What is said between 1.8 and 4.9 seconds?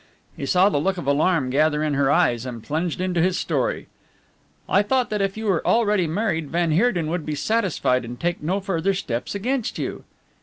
in her eyes and plunged into his story. "I